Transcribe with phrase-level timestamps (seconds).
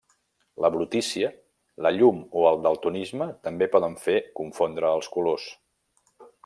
[0.63, 1.29] La brutícia,
[1.87, 5.51] la llum o el daltonisme també poden fer confondre els colors.